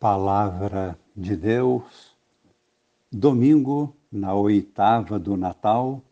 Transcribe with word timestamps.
Palavra 0.00 0.98
de 1.14 1.36
Deus, 1.36 2.16
domingo 3.12 3.94
na 4.10 4.34
oitava 4.34 5.18
do 5.18 5.36
Natal, 5.36 6.02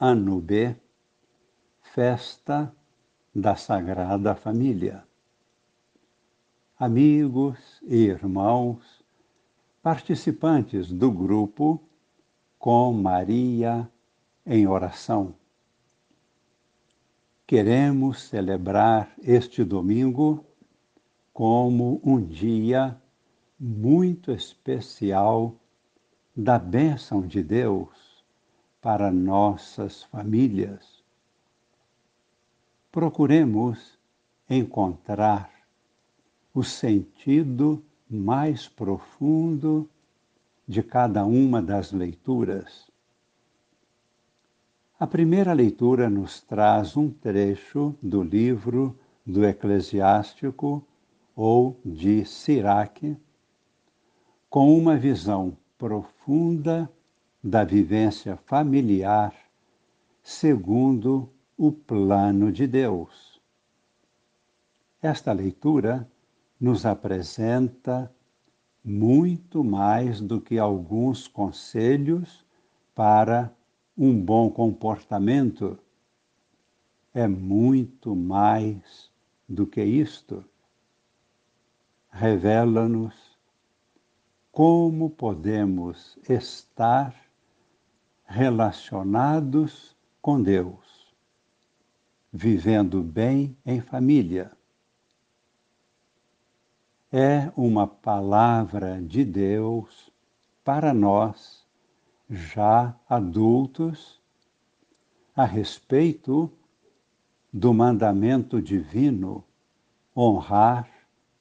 ano 0.00 0.40
B, 0.40 0.74
festa 1.82 2.74
da 3.34 3.54
Sagrada 3.54 4.34
Família. 4.34 5.04
Amigos 6.78 7.58
e 7.82 8.06
irmãos, 8.06 9.04
participantes 9.82 10.90
do 10.90 11.10
grupo 11.10 11.78
Com 12.58 12.94
Maria 12.94 13.86
em 14.46 14.66
Oração. 14.66 15.34
Queremos 17.46 18.22
celebrar 18.22 19.12
este 19.22 19.62
domingo 19.62 20.42
como 21.34 22.00
um 22.02 22.18
dia 22.18 22.98
muito 23.58 24.32
especial 24.32 25.54
da 26.36 26.58
bênção 26.58 27.26
de 27.26 27.42
Deus 27.42 28.24
para 28.80 29.10
nossas 29.10 30.02
famílias. 30.04 31.02
Procuremos 32.92 33.98
encontrar 34.48 35.50
o 36.54 36.62
sentido 36.62 37.82
mais 38.08 38.68
profundo 38.68 39.88
de 40.66 40.82
cada 40.82 41.24
uma 41.24 41.60
das 41.60 41.92
leituras. 41.92 42.90
A 44.98 45.06
primeira 45.06 45.52
leitura 45.52 46.08
nos 46.08 46.40
traz 46.40 46.96
um 46.96 47.10
trecho 47.10 47.94
do 48.02 48.22
livro 48.22 48.98
do 49.26 49.44
Eclesiástico 49.44 50.82
ou 51.34 51.78
de 51.84 52.24
Siraque, 52.24 53.16
com 54.48 54.76
uma 54.76 54.96
visão 54.96 55.56
profunda 55.76 56.90
da 57.42 57.64
vivência 57.64 58.36
familiar 58.46 59.34
segundo 60.22 61.30
o 61.56 61.70
plano 61.70 62.50
de 62.50 62.66
Deus. 62.66 63.40
Esta 65.00 65.32
leitura 65.32 66.10
nos 66.60 66.84
apresenta 66.84 68.12
muito 68.84 69.62
mais 69.62 70.20
do 70.20 70.40
que 70.40 70.58
alguns 70.58 71.28
conselhos 71.28 72.44
para 72.94 73.52
um 73.96 74.18
bom 74.20 74.50
comportamento. 74.50 75.78
É 77.14 77.28
muito 77.28 78.14
mais 78.14 79.10
do 79.48 79.66
que 79.66 79.82
isto. 79.82 80.44
Revela-nos 82.10 83.25
como 84.56 85.10
podemos 85.10 86.18
estar 86.26 87.14
relacionados 88.24 89.94
com 90.22 90.42
Deus, 90.42 91.14
vivendo 92.32 93.02
bem 93.02 93.54
em 93.66 93.82
família. 93.82 94.50
É 97.12 97.52
uma 97.54 97.86
palavra 97.86 98.98
de 99.02 99.26
Deus 99.26 100.10
para 100.64 100.94
nós, 100.94 101.62
já 102.30 102.98
adultos, 103.06 104.18
a 105.36 105.44
respeito 105.44 106.50
do 107.52 107.74
mandamento 107.74 108.62
divino 108.62 109.44
honrar 110.16 110.88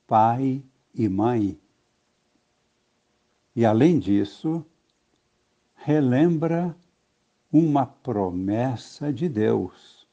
pai 0.06 0.62
e 0.94 1.08
mãe 1.08 1.58
e, 3.56 3.66
além 3.66 3.98
disso, 3.98 4.66
relembra 5.76 6.76
uma 7.52 7.86
promessa 7.86 9.14
de 9.14 9.30
Deus 9.30 10.06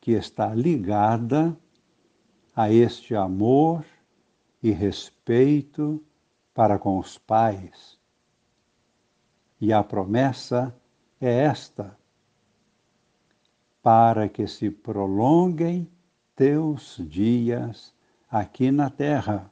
que 0.00 0.12
está 0.12 0.54
ligada 0.54 1.58
a 2.54 2.70
este 2.70 3.14
amor 3.14 3.84
e 4.62 4.70
respeito 4.70 6.04
para 6.54 6.78
com 6.78 6.98
os 6.98 7.18
pais. 7.18 7.98
E 9.60 9.72
a 9.72 9.82
promessa 9.82 10.74
é 11.20 11.30
esta: 11.44 11.98
para 13.82 14.28
que 14.28 14.46
se 14.46 14.70
prolonguem 14.70 15.90
teus 16.36 16.96
dias 17.08 17.92
aqui 18.30 18.70
na 18.70 18.88
terra, 18.88 19.50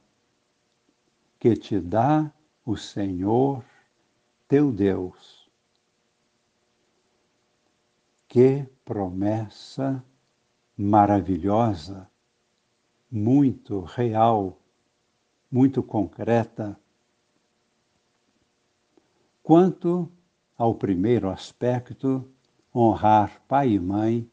que 1.39 1.55
te 1.55 1.79
dá 1.79 2.31
o 2.67 2.75
Senhor 2.75 3.63
teu 4.45 4.73
Deus. 4.73 5.49
Que 8.27 8.65
promessa 8.83 10.03
maravilhosa, 10.75 12.11
muito 13.09 13.79
real, 13.79 14.59
muito 15.49 15.81
concreta. 15.81 16.77
Quanto 19.41 20.11
ao 20.57 20.75
primeiro 20.75 21.29
aspecto, 21.29 22.29
honrar 22.75 23.41
pai 23.47 23.71
e 23.71 23.79
mãe, 23.79 24.29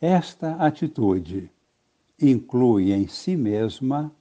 esta 0.00 0.54
atitude 0.64 1.50
inclui 2.20 2.92
em 2.92 3.08
si 3.08 3.36
mesma 3.36 4.14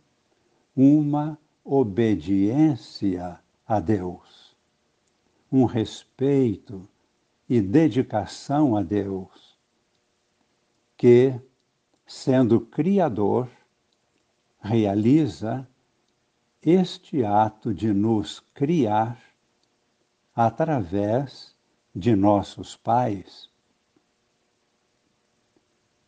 uma 0.76 1.38
obediência 1.70 3.38
a 3.68 3.82
Deus, 3.82 4.56
um 5.52 5.66
respeito 5.66 6.88
e 7.50 7.60
dedicação 7.60 8.78
a 8.78 8.82
Deus, 8.82 9.60
que, 10.96 11.38
sendo 12.06 12.62
Criador, 12.62 13.50
realiza 14.62 15.68
este 16.62 17.26
ato 17.26 17.74
de 17.74 17.92
nos 17.94 18.40
criar 18.54 19.22
através 20.34 21.54
de 21.94 22.16
nossos 22.16 22.78
pais. 22.78 23.50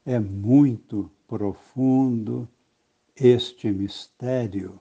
É 0.06 0.18
muito 0.20 1.12
profundo 1.28 2.48
este 3.14 3.70
mistério 3.70 4.80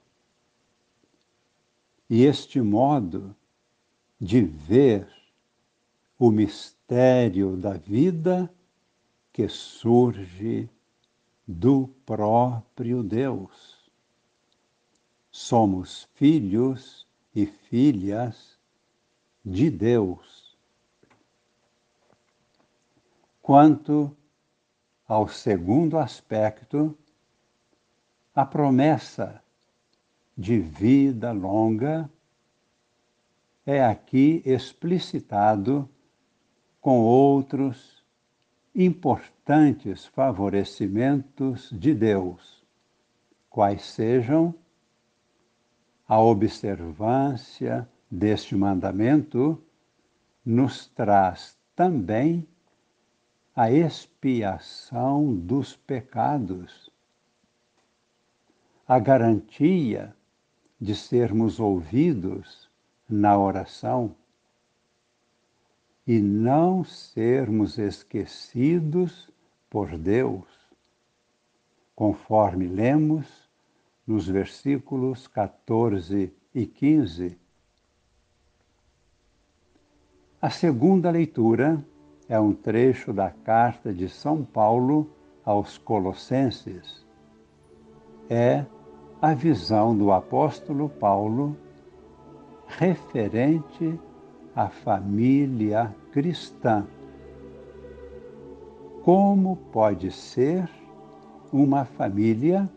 e 2.09 2.23
este 2.23 2.59
modo 2.59 3.35
de 4.19 4.41
ver 4.41 5.07
o 6.17 6.31
mistério 6.31 7.55
da 7.55 7.73
vida 7.73 8.51
que 9.31 9.47
surge 9.47 10.69
do 11.47 11.87
próprio 12.05 13.03
Deus. 13.03 13.79
Somos 15.31 16.09
filhos 16.15 17.07
e 17.33 17.45
filhas 17.45 18.57
de 19.45 19.69
Deus. 19.69 20.57
Quanto 23.41 24.15
ao 25.07 25.27
segundo 25.27 25.97
aspecto, 25.97 26.97
a 28.35 28.45
promessa 28.45 29.41
de 30.39 30.57
vida 30.57 31.33
longa 31.33 32.09
é 33.65 33.83
aqui 33.83 34.41
explicitado 34.45 35.87
com 36.79 37.01
outros 37.01 38.01
importantes 38.73 40.05
favorecimentos 40.05 41.69
de 41.73 41.93
Deus, 41.93 42.65
quais 43.49 43.81
sejam 43.83 44.55
a 46.07 46.21
observância 46.21 47.85
deste 48.09 48.55
mandamento 48.55 49.61
nos 50.45 50.87
traz 50.87 51.59
também 51.75 52.47
a 53.53 53.69
expiação 53.69 55.35
dos 55.35 55.75
pecados, 55.75 56.89
a 58.87 58.97
garantia 58.99 60.15
de 60.79 60.95
sermos 60.95 61.59
ouvidos 61.59 62.69
na 63.07 63.37
oração 63.37 64.15
e 66.07 66.19
não 66.19 66.83
sermos 66.83 67.77
esquecidos 67.77 69.29
por 69.69 69.97
Deus, 69.97 70.47
conforme 71.95 72.67
lemos 72.67 73.49
nos 74.07 74.27
versículos 74.27 75.27
14 75.27 76.33
e 76.55 76.65
15. 76.65 77.37
A 80.41 80.49
segunda 80.49 81.11
leitura 81.11 81.83
é 82.27 82.39
um 82.39 82.53
trecho 82.53 83.11
da 83.11 83.29
carta 83.29 83.93
de 83.93 84.07
São 84.07 84.43
Paulo 84.43 85.11
aos 85.43 85.77
Colossenses. 85.77 87.05
É 88.29 88.65
a 89.21 89.33
visão 89.33 89.97
do 89.97 90.13
apóstolo 90.13 90.87
Paulo 90.87 91.57
referente 92.67 93.99
à 94.55 94.69
família 94.69 95.93
cristã. 96.11 96.87
Como 99.03 99.57
pode 99.73 100.09
ser 100.11 100.69
uma 101.51 101.83
família 101.83 102.69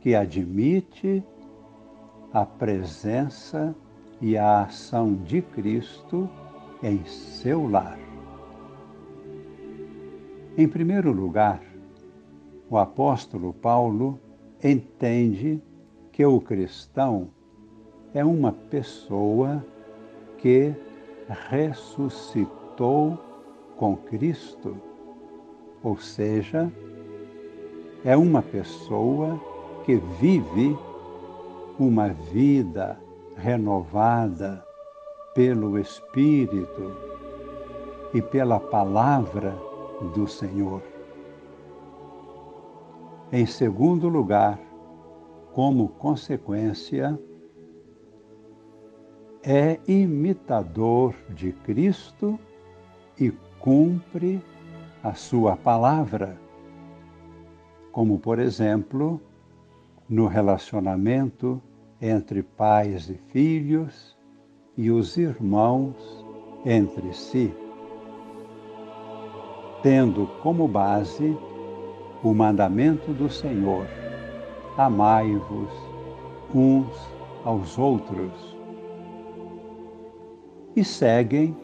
que 0.00 0.14
admite 0.14 1.22
a 2.32 2.46
presença 2.46 3.74
e 4.22 4.38
a 4.38 4.62
ação 4.62 5.14
de 5.14 5.42
Cristo 5.42 6.28
em 6.82 7.04
seu 7.04 7.68
lar? 7.68 7.98
Em 10.56 10.68
primeiro 10.68 11.12
lugar, 11.12 11.60
o 12.70 12.78
apóstolo 12.78 13.52
Paulo 13.52 14.18
entende 14.64 15.62
que 16.10 16.24
o 16.24 16.40
cristão 16.40 17.28
é 18.14 18.24
uma 18.24 18.50
pessoa 18.50 19.62
que 20.38 20.74
ressuscitou 21.50 23.18
com 23.76 23.94
Cristo, 23.96 24.76
ou 25.82 25.98
seja, 25.98 26.72
é 28.04 28.16
uma 28.16 28.40
pessoa 28.40 29.38
que 29.84 29.96
vive 30.20 30.76
uma 31.78 32.08
vida 32.08 32.98
renovada 33.36 34.64
pelo 35.34 35.78
Espírito 35.78 36.96
e 38.14 38.22
pela 38.22 38.60
palavra 38.60 39.54
do 40.14 40.26
Senhor. 40.26 40.93
Em 43.32 43.46
segundo 43.46 44.08
lugar, 44.08 44.58
como 45.52 45.88
consequência, 45.88 47.18
é 49.42 49.78
imitador 49.86 51.14
de 51.30 51.52
Cristo 51.52 52.38
e 53.18 53.30
cumpre 53.58 54.42
a 55.02 55.14
sua 55.14 55.56
palavra, 55.56 56.38
como 57.92 58.18
por 58.18 58.38
exemplo, 58.38 59.20
no 60.08 60.26
relacionamento 60.26 61.62
entre 62.00 62.42
pais 62.42 63.08
e 63.08 63.14
filhos 63.30 64.16
e 64.76 64.90
os 64.90 65.16
irmãos 65.16 66.24
entre 66.64 67.12
si, 67.12 67.54
tendo 69.82 70.26
como 70.42 70.66
base 70.66 71.36
o 72.24 72.32
mandamento 72.32 73.12
do 73.12 73.28
Senhor: 73.28 73.86
amai-vos 74.78 75.70
uns 76.54 76.88
aos 77.44 77.78
outros. 77.78 78.56
E 80.74 80.82
seguem 80.82 81.54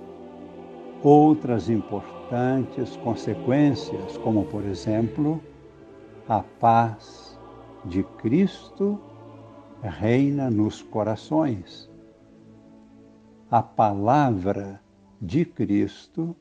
outras 1.02 1.68
importantes 1.68 2.94
consequências, 2.98 4.18
como, 4.18 4.44
por 4.44 4.64
exemplo, 4.64 5.40
a 6.28 6.44
paz 6.60 7.40
de 7.86 8.04
Cristo 8.18 9.00
reina 9.82 10.50
nos 10.50 10.82
corações. 10.82 11.90
A 13.50 13.62
palavra 13.62 14.80
de 15.20 15.44
Cristo, 15.44 16.36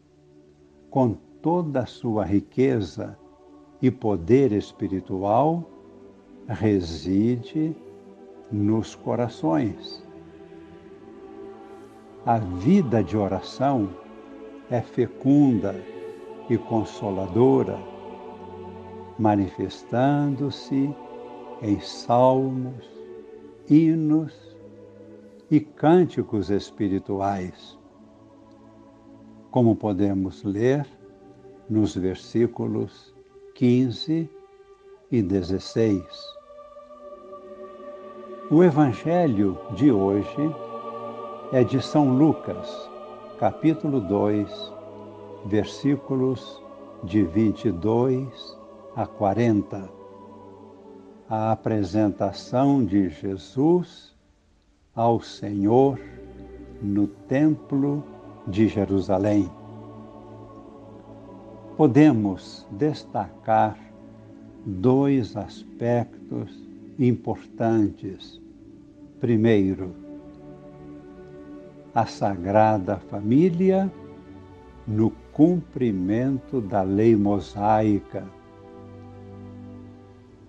com 0.91 1.15
toda 1.41 1.79
a 1.79 1.85
sua 1.85 2.23
riqueza 2.23 3.17
e 3.81 3.89
poder 3.89 4.51
espiritual 4.51 5.63
reside 6.47 7.75
nos 8.51 8.95
corações. 8.95 10.03
A 12.25 12.37
vida 12.37 13.03
de 13.03 13.15
oração 13.15 13.89
é 14.69 14.81
fecunda 14.81 15.75
e 16.49 16.57
consoladora, 16.57 17.77
manifestando-se 19.17 20.93
em 21.61 21.79
salmos, 21.79 22.89
hinos 23.69 24.57
e 25.49 25.59
cânticos 25.59 26.49
espirituais, 26.49 27.77
como 29.51 29.75
podemos 29.75 30.43
ler 30.43 30.85
nos 31.69 31.95
versículos 31.95 33.08
15 33.59 34.29
e 35.11 35.21
16. 35.21 36.01
O 38.49 38.63
Evangelho 38.63 39.57
de 39.75 39.91
hoje 39.91 40.55
é 41.51 41.61
de 41.61 41.81
São 41.81 42.17
Lucas, 42.17 42.89
capítulo 43.37 43.99
2, 43.99 44.49
versículos 45.47 46.63
de 47.03 47.23
22 47.23 48.57
a 48.95 49.05
40. 49.05 49.89
A 51.29 51.51
apresentação 51.51 52.85
de 52.85 53.09
Jesus 53.09 54.15
ao 54.95 55.19
Senhor 55.19 55.99
no 56.81 57.07
Templo 57.07 58.05
de 58.47 58.69
Jerusalém 58.69 59.51
podemos 61.79 62.67
destacar 62.71 63.79
dois 64.65 65.37
aspectos 65.37 66.61
importantes. 66.99 68.41
Primeiro, 69.21 69.95
a 71.95 72.05
Sagrada 72.05 72.97
Família 73.09 73.89
no 74.85 75.09
cumprimento 75.31 76.59
da 76.59 76.81
lei 76.81 77.15
mosaica. 77.15 78.27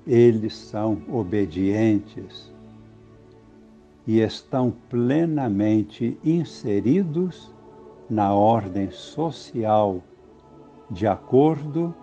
Eles 0.04 0.56
são 0.56 1.00
obedientes 1.08 2.52
e 4.04 4.18
estão 4.18 4.72
plenamente 4.88 6.18
inseridos 6.24 7.54
na 8.10 8.34
ordem 8.34 8.90
social 8.90 10.02
de 10.90 11.06
acordo 11.06 11.94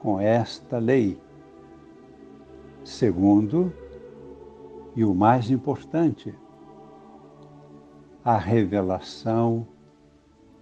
com 0.00 0.20
esta 0.20 0.78
lei. 0.78 1.18
Segundo, 2.84 3.72
e 4.94 5.04
o 5.04 5.14
mais 5.14 5.50
importante, 5.50 6.34
a 8.24 8.36
revelação 8.36 9.66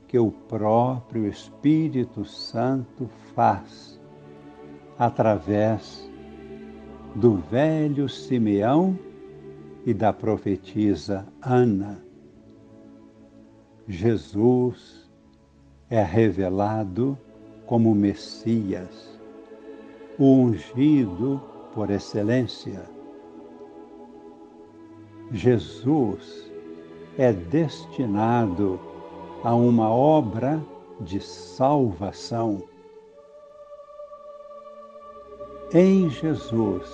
que 0.07 0.19
o 0.19 0.31
próprio 0.31 1.27
Espírito 1.27 2.25
Santo 2.25 3.09
faz 3.35 4.01
através 4.99 6.11
do 7.15 7.37
velho 7.37 8.09
Simeão 8.09 8.99
e 9.85 9.93
da 9.93 10.13
profetisa 10.13 11.27
Ana. 11.41 12.03
Jesus 13.89 15.11
é 15.91 16.03
revelado 16.03 17.19
como 17.67 17.95
Messias, 17.95 19.19
o 20.19 20.25
ungido 20.25 21.41
por 21.75 21.91
excelência. 21.91 22.85
Jesus 25.31 26.51
é 27.17 27.33
destinado 27.33 28.79
a 29.43 29.55
uma 29.55 29.91
obra 29.91 30.63
de 31.01 31.21
salvação. 31.21 32.63
Em 35.73 36.11
Jesus 36.11 36.89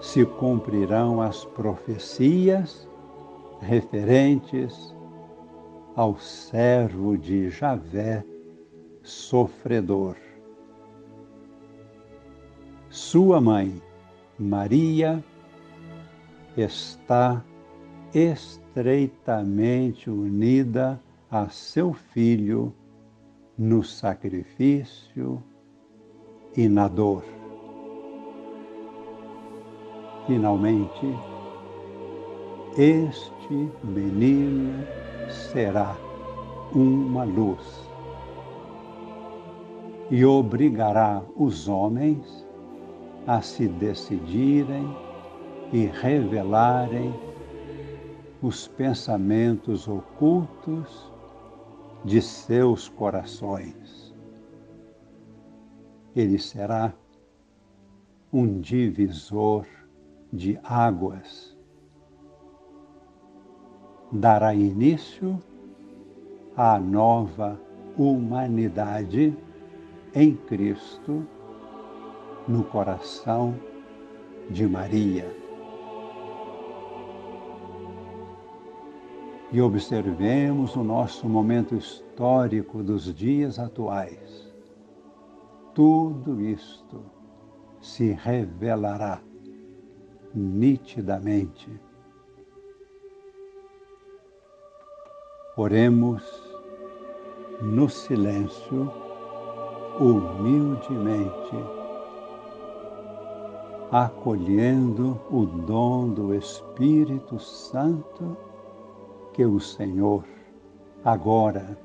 se 0.00 0.24
cumprirão 0.24 1.22
as 1.22 1.44
profecias 1.44 2.86
referentes 3.60 4.94
ao 5.94 6.18
servo 6.18 7.16
de 7.16 7.48
Javé 7.48 8.22
sofredor. 9.06 10.16
Sua 12.90 13.40
mãe, 13.40 13.80
Maria, 14.36 15.24
está 16.56 17.44
estreitamente 18.12 20.10
unida 20.10 21.00
a 21.30 21.48
seu 21.48 21.92
filho 21.92 22.74
no 23.56 23.84
sacrifício 23.84 25.40
e 26.56 26.68
na 26.68 26.88
dor. 26.88 27.22
Finalmente, 30.26 31.06
este 32.76 33.70
menino 33.84 34.84
será 35.30 35.96
uma 36.74 37.22
luz 37.22 37.86
e 40.10 40.24
obrigará 40.24 41.22
os 41.36 41.68
homens 41.68 42.46
a 43.26 43.40
se 43.40 43.66
decidirem 43.66 44.86
e 45.72 45.86
revelarem 45.86 47.12
os 48.40 48.68
pensamentos 48.68 49.88
ocultos 49.88 51.12
de 52.04 52.22
seus 52.22 52.88
corações. 52.88 54.14
Ele 56.14 56.38
será 56.38 56.94
um 58.32 58.60
divisor 58.60 59.66
de 60.32 60.58
águas. 60.62 61.56
Dará 64.12 64.54
início 64.54 65.42
à 66.56 66.78
nova 66.78 67.60
humanidade 67.98 69.36
em 70.16 70.34
Cristo 70.34 71.26
no 72.48 72.64
coração 72.64 73.54
de 74.48 74.66
Maria. 74.66 75.30
E 79.52 79.60
observemos 79.60 80.74
o 80.74 80.82
nosso 80.82 81.28
momento 81.28 81.74
histórico 81.76 82.82
dos 82.82 83.14
dias 83.14 83.58
atuais. 83.58 84.50
Tudo 85.74 86.40
isto 86.40 87.04
se 87.78 88.12
revelará 88.12 89.20
nitidamente. 90.34 91.68
Oremos 95.58 96.22
no 97.60 97.88
silêncio, 97.90 99.05
humildemente, 100.00 101.56
acolhendo 103.90 105.20
o 105.30 105.44
dom 105.44 106.08
do 106.08 106.34
Espírito 106.34 107.38
Santo 107.38 108.36
que 109.32 109.44
o 109.44 109.60
Senhor 109.60 110.24
agora 111.04 111.78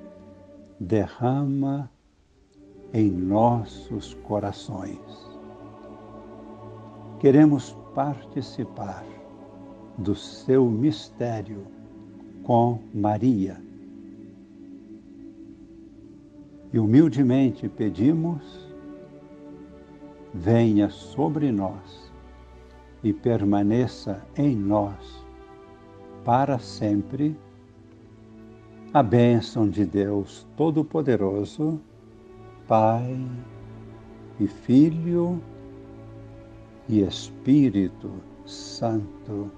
derrama 0.80 1.90
em 2.94 3.10
nossos 3.10 4.14
corações 4.26 5.32
queremos 7.22 7.78
participar 7.94 9.06
do 9.96 10.16
seu 10.16 10.66
mistério 10.66 11.68
com 12.44 12.80
Maria. 12.92 13.62
E 16.74 16.80
humildemente 16.80 17.68
pedimos, 17.68 18.70
venha 20.34 20.90
sobre 20.90 21.52
nós 21.52 22.12
e 23.04 23.12
permaneça 23.12 24.26
em 24.38 24.56
nós 24.56 25.26
para 26.24 26.60
sempre 26.60 27.36
a 28.94 29.02
bênção 29.02 29.70
de 29.70 29.86
Deus 29.86 30.46
Todo-Poderoso, 30.56 31.80
Pai 32.68 33.18
e 34.40 34.48
Filho 34.48 35.42
e 36.88 37.02
Espírito 37.02 38.12
Santo. 38.46 39.50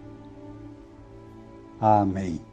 Amém. 1.79 2.52